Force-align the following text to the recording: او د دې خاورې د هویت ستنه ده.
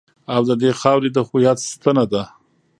او 0.35 0.41
د 0.49 0.51
دې 0.61 0.71
خاورې 0.79 1.09
د 1.13 1.17
هویت 1.27 1.57
ستنه 1.69 2.05
ده. 2.11 2.23